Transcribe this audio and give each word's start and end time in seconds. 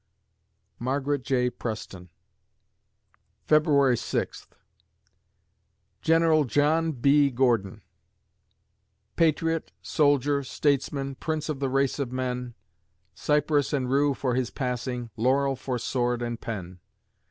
MARGARET 0.79 1.21
J. 1.21 1.51
PRESTON 1.51 2.09
February 3.45 3.95
Sixth 3.95 4.55
GENERAL 6.01 6.45
JOHN 6.45 6.93
B. 6.93 7.29
GORDON 7.29 7.83
Patriot, 9.15 9.71
soldier, 9.83 10.41
statesman, 10.43 11.13
Prince 11.13 11.49
of 11.49 11.59
the 11.59 11.69
race 11.69 11.99
of 11.99 12.11
men; 12.11 12.55
Cypress 13.13 13.73
and 13.73 13.91
rue 13.91 14.15
for 14.15 14.33
his 14.33 14.49
passing, 14.49 15.11
Laurel 15.15 15.55
for 15.55 15.77
sword 15.77 16.23
and 16.23 16.41
pen. 16.41 16.79